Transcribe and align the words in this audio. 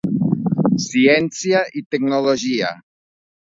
Ciència 0.85 1.61
i 1.83 1.85
Tecnologia. 1.93 2.75